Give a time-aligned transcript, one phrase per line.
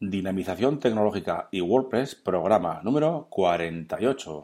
[0.00, 4.42] Dinamización tecnológica y WordPress, programa número 48.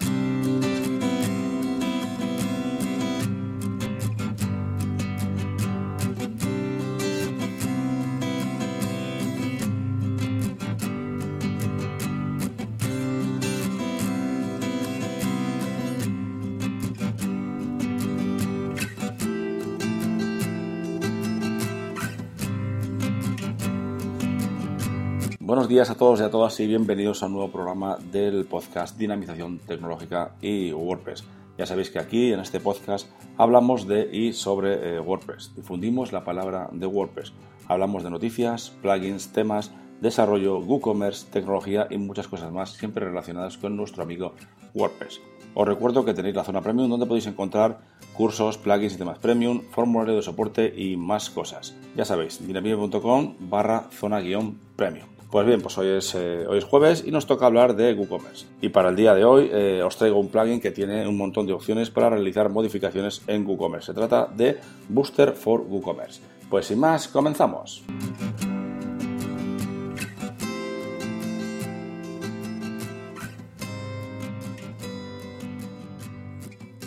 [25.55, 28.99] Buenos días a todos y a todas y bienvenidos a un nuevo programa del podcast
[28.99, 31.22] Dinamización Tecnológica y WordPress.
[31.57, 33.09] Ya sabéis que aquí en este podcast
[33.39, 35.53] hablamos de y sobre eh, WordPress.
[35.55, 37.33] Difundimos la palabra de WordPress.
[37.69, 43.77] Hablamos de noticias, plugins, temas, desarrollo, WooCommerce, tecnología y muchas cosas más, siempre relacionadas con
[43.77, 44.33] nuestro amigo
[44.75, 45.21] WordPress.
[45.55, 47.79] Os recuerdo que tenéis la zona premium donde podéis encontrar
[48.17, 51.77] cursos, plugins y temas premium, formulario de soporte y más cosas.
[51.95, 55.14] Ya sabéis, dinamite.com barra zona guion premium.
[55.34, 58.47] Pues bien, pues hoy es, eh, hoy es jueves y nos toca hablar de WooCommerce.
[58.61, 61.45] Y para el día de hoy eh, os traigo un plugin que tiene un montón
[61.45, 63.86] de opciones para realizar modificaciones en WooCommerce.
[63.86, 66.20] Se trata de Booster for WooCommerce.
[66.48, 67.83] Pues sin más, comenzamos.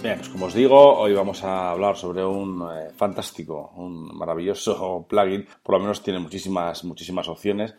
[0.02, 5.06] Bien, pues como os digo, hoy vamos a hablar sobre un eh, fantástico, un maravilloso
[5.10, 5.46] plugin.
[5.62, 7.76] Por lo menos tiene muchísimas, muchísimas opciones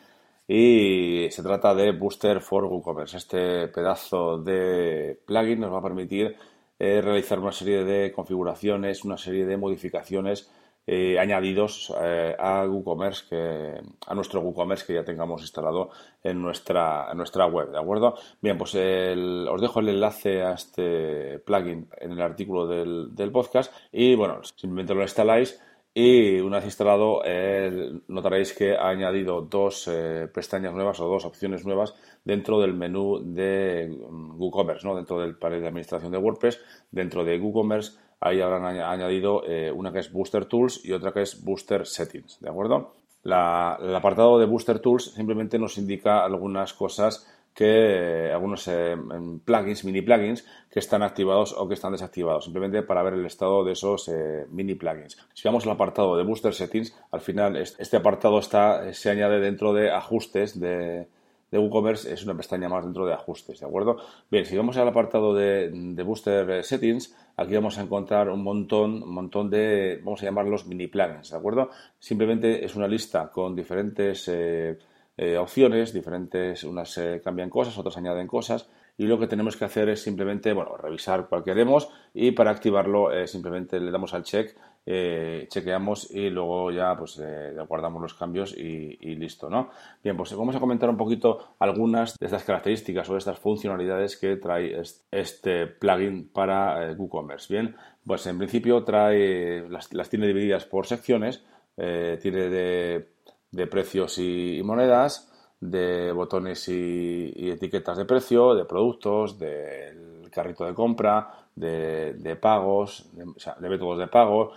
[0.50, 3.18] y se trata de Booster for WooCommerce.
[3.18, 6.34] Este pedazo de plugin nos va a permitir
[6.78, 10.50] eh, realizar una serie de configuraciones, una serie de modificaciones
[10.86, 15.90] eh, añadidos eh, a WooCommerce, que, a nuestro WooCommerce que ya tengamos instalado
[16.22, 18.14] en nuestra, nuestra web, ¿de acuerdo?
[18.40, 23.70] Bien, pues os dejo el enlace a este plugin en el artículo del, del podcast
[23.92, 25.60] y bueno, simplemente lo instaláis
[26.00, 31.24] y una vez instalado, eh, notaréis que ha añadido dos eh, pestañas nuevas o dos
[31.24, 31.92] opciones nuevas
[32.24, 34.94] dentro del menú de mm, WooCommerce, ¿no?
[34.94, 36.60] dentro del panel de administración de WordPress,
[36.92, 37.98] dentro de WooCommerce.
[38.20, 42.38] Ahí habrán añadido eh, una que es Booster Tools y otra que es Booster Settings,
[42.40, 42.94] ¿de acuerdo?
[43.24, 47.26] el apartado de Booster Tools simplemente nos indica algunas cosas
[47.58, 48.96] que algunos eh,
[49.44, 53.64] plugins, mini plugins, que están activados o que están desactivados, simplemente para ver el estado
[53.64, 55.18] de esos eh, mini plugins.
[55.34, 59.72] Si vamos al apartado de Booster Settings, al final este apartado está, se añade dentro
[59.72, 61.08] de ajustes de,
[61.50, 63.96] WooCommerce, es una pestaña más dentro de ajustes, ¿de acuerdo?
[64.30, 69.12] Bien, si vamos al apartado de, Booster Settings, aquí vamos a encontrar un montón, un
[69.12, 71.70] montón de, vamos a llamarlos mini plugins, ¿de acuerdo?
[71.98, 74.28] Simplemente es una lista con diferentes...
[74.28, 74.78] Eh,
[75.20, 79.64] eh, opciones, diferentes, unas eh, cambian cosas, otras añaden cosas y lo que tenemos que
[79.64, 84.22] hacer es simplemente, bueno, revisar cuál queremos y para activarlo eh, simplemente le damos al
[84.22, 87.20] check, chequeamos y luego ya pues
[87.68, 89.68] guardamos los cambios y, listo, ¿no?
[90.02, 94.16] Bien, pues vamos a comentar un poquito algunas de estas características o de estas funcionalidades
[94.16, 94.80] que trae
[95.10, 97.52] este plugin para WooCommerce.
[97.52, 97.76] Bien,
[98.06, 101.44] pues en principio trae, las, las tiene divididas por secciones,
[101.76, 103.17] tiene de
[103.50, 110.74] de precios y, monedas, de botones y, etiquetas de precio, de productos, del carrito de
[110.74, 114.52] compra, de, pagos, de, métodos de pago,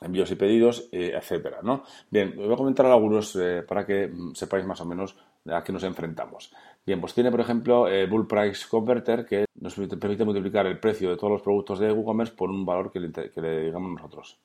[0.00, 1.82] envíos y pedidos, eh, etcétera, ¿no?
[2.10, 5.16] Bien, voy a comentar algunos eh, para que mm, sepáis más o menos
[5.50, 6.52] a qué nos enfrentamos.
[6.86, 11.10] Bien, pues tiene, por ejemplo, el Bull Price Converter, que nos permite multiplicar el precio
[11.10, 14.38] de todos los productos de WooCommerce por un valor que le digamos nosotros.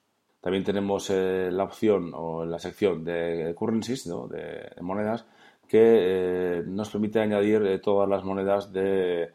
[0.43, 5.25] También tenemos eh, la opción o la sección de currencies, de, monedas,
[5.65, 9.31] que eh, nos permite añadir eh, todas las monedas de,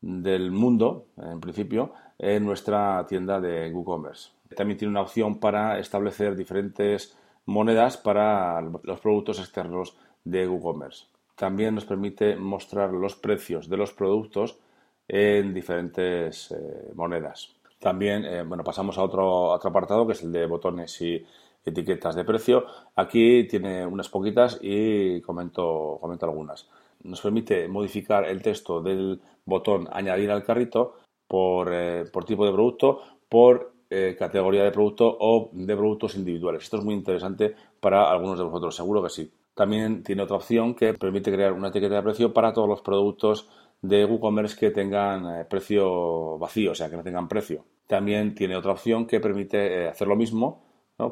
[0.00, 4.30] del mundo, en principio, en nuestra tienda de WooCommerce.
[4.56, 11.06] También tiene una opción para establecer diferentes monedas para los productos externos de WooCommerce.
[11.36, 14.58] También nos permite mostrar los precios de los productos
[15.06, 16.52] en diferentes
[16.96, 17.59] monedas.
[17.80, 21.24] También, eh, bueno, pasamos a otro, otro apartado que es el de botones y
[21.64, 22.66] etiquetas de precio.
[22.94, 26.68] Aquí tiene unas poquitas y comento, comento algunas.
[27.02, 30.96] Nos permite modificar el texto del botón añadir al carrito
[31.26, 36.64] por, eh, tipo de producto, por eh, categoría de producto o de productos individuales.
[36.64, 39.32] Esto es muy interesante para algunos de vosotros, seguro que sí.
[39.54, 43.48] También tiene otra opción que permite crear una etiqueta de precio para todos los productos
[43.82, 47.64] de WooCommerce que tengan eh, precio vacío, o sea, que no tengan precio.
[47.86, 50.64] También tiene otra opción que permite eh, hacer lo mismo,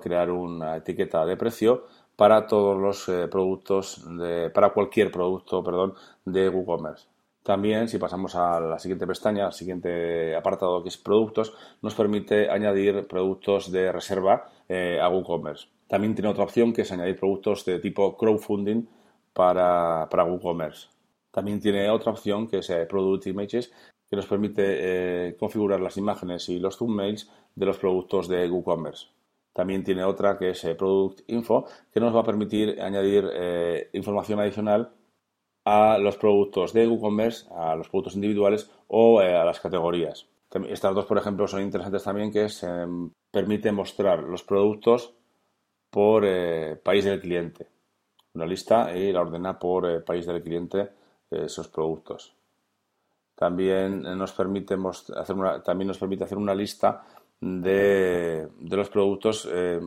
[0.02, 5.94] crear una etiqueta de precio para todos los eh, productos, de, para cualquier producto, perdón,
[6.26, 7.08] de WooCommerce.
[7.42, 12.50] También, si pasamos a la siguiente pestaña, al siguiente apartado que es productos, nos permite
[12.50, 15.68] añadir productos de reserva a WooCommerce.
[15.86, 18.86] También tiene otra opción que es añadir productos de tipo crowdfunding
[19.32, 20.88] para, para WooCommerce.
[21.38, 23.72] También tiene otra opción que es eh, Product Images,
[24.10, 24.64] que nos permite
[25.28, 29.06] eh, configurar las imágenes y los thumbnails de los productos de WooCommerce.
[29.52, 33.30] También tiene otra que es eh, Product Info, que nos va a permitir añadir
[33.92, 34.90] información adicional
[35.64, 40.26] a los productos de WooCommerce, a los productos individuales o a las categorías.
[40.68, 42.66] Estas dos, por ejemplo, son interesantes también, que es,
[43.30, 45.14] permite mostrar los productos
[45.88, 46.26] por
[46.82, 47.68] país del cliente.
[48.34, 50.97] Una lista y la ordena por país del cliente
[51.30, 52.34] esos productos.
[53.34, 54.76] También nos permite
[55.16, 57.04] hacer una, también nos permite hacer una lista
[57.40, 59.80] de, los productos eh,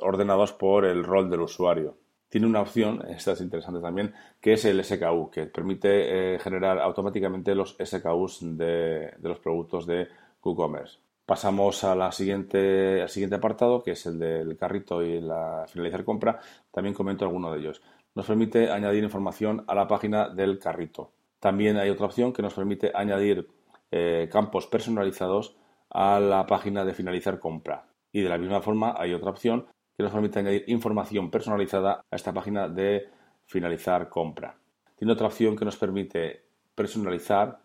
[0.00, 1.96] ordenados por el rol del usuario.
[2.28, 6.78] Tiene una opción, esta es interesante también, que es el SKU, que permite eh, generar
[6.78, 10.08] automáticamente los SKUs de, los productos de
[10.42, 10.98] WooCommerce.
[11.26, 16.40] Pasamos a siguiente, al siguiente apartado, que es el del carrito y la finalizar compra.
[16.70, 17.82] También comento alguno de ellos
[18.14, 21.12] nos permite añadir información a la página del carrito.
[21.40, 23.48] También hay otra opción que nos permite añadir
[23.90, 25.56] eh, campos personalizados
[25.90, 27.86] a la página de finalizar compra.
[28.12, 29.66] Y de la misma forma hay otra opción
[29.96, 33.08] que nos permite añadir información personalizada a esta página de
[33.46, 34.56] finalizar compra.
[34.96, 36.44] Tiene otra opción que nos permite
[36.74, 37.60] personalizar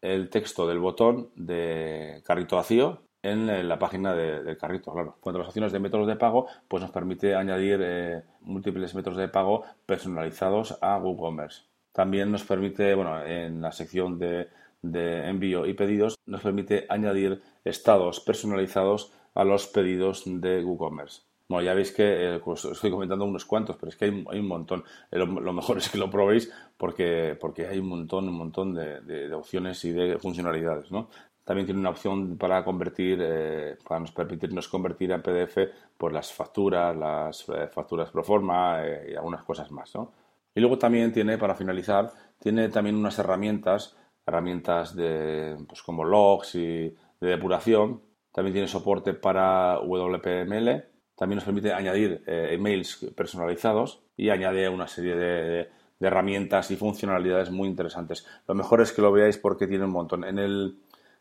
[0.00, 5.16] el texto del botón de carrito vacío en la página del carrito, claro.
[5.20, 9.28] Cuando las opciones de métodos de pago, pues nos permite añadir eh, múltiples métodos de
[9.28, 11.62] pago personalizados a WooCommerce.
[11.92, 14.48] También nos permite, bueno, en la sección de,
[14.82, 21.22] envío y pedidos, nos permite añadir estados personalizados a los pedidos de WooCommerce.
[21.48, 24.46] Bueno, ya veis que eh, pues estoy comentando unos cuantos, pero es que hay, un
[24.46, 24.84] montón.
[25.10, 29.00] Eh, lo, mejor es que lo probéis porque, porque hay un montón, un montón de,
[29.00, 31.08] de opciones y de funcionalidades, ¿no?
[31.50, 35.58] También tiene una opción para convertir, eh, para nos permitirnos convertir en PDF
[35.98, 39.92] pues las facturas, las eh, facturas pro forma eh, y algunas cosas más.
[39.96, 40.12] ¿no?
[40.54, 46.54] Y luego también tiene, para finalizar, tiene también unas herramientas, herramientas de, pues como logs
[46.54, 48.00] y de depuración.
[48.30, 50.84] También tiene soporte para WPML.
[51.16, 55.68] También nos permite añadir emails personalizados y añade una serie de,
[55.98, 58.24] de herramientas y funcionalidades muy interesantes.
[58.46, 60.22] Lo mejor es que lo veáis porque tiene un montón.
[60.22, 60.78] En el,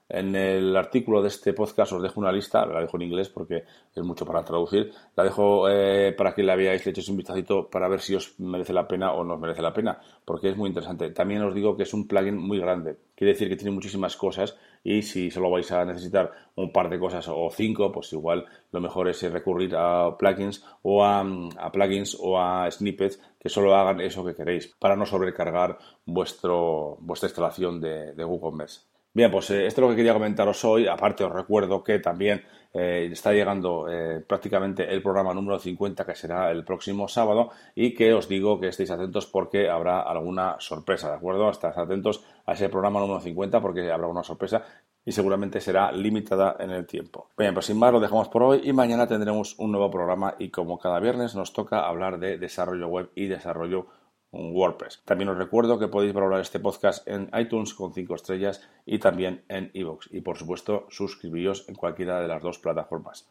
[0.10, 3.64] en el artículo de este podcast os dejo una lista, la dejo en inglés porque
[3.96, 4.92] es mucho para traducir.
[5.16, 8.40] La dejo eh, para que la veáis, le echéis un vistacito para ver si os
[8.40, 11.12] merece la pena o no os merece la pena, porque es muy interesante.
[11.12, 14.58] También os digo que es un plugin muy grande, quiere decir que tiene muchísimas cosas
[14.84, 18.82] y si solo vais a necesitar un par de cosas o cinco, pues igual lo
[18.82, 21.24] mejor es recurrir a plugins o a,
[21.72, 27.28] plugins o a snippets que solo hagan eso que queréis para no sobrecargar vuestro, vuestra
[27.28, 28.89] instalación de, de WooCommerce.
[29.12, 30.88] Bien, pues eh, esto es lo que quería comentaros hoy.
[30.88, 36.16] Aparte, os recuerdo que también eh, está llegando eh, prácticamente el programa número 50, que
[36.16, 41.10] será el próximo sábado, y que os digo que estéis atentos porque habrá alguna sorpresa,
[41.10, 41.50] ¿de acuerdo?
[41.50, 44.64] Estáis atentos a ese programa número 50 porque habrá una sorpresa
[45.04, 47.30] y seguramente será limitada en el tiempo.
[47.36, 50.50] Bien, pues sin más lo dejamos por hoy y mañana tendremos un nuevo programa y
[50.50, 53.88] como cada viernes nos toca hablar de desarrollo web y desarrollo
[54.32, 55.02] WordPress.
[55.06, 59.44] También os recuerdo que podéis valorar este podcast en iTunes con 5 estrellas y también
[59.50, 60.08] en iVoox.
[60.12, 63.28] Y por supuesto, suscribiros en cualquiera de las dos plataformas.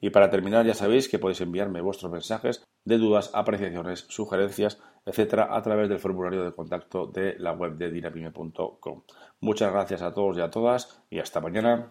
[0.00, 5.54] Y para terminar, ya sabéis que podéis enviarme vuestros mensajes de dudas, apreciaciones, sugerencias, etcétera,
[5.54, 9.02] a través del formulario de contacto de la web de dinapime.com.
[9.40, 11.86] Muchas gracias a todos y a todas y hasta mañana.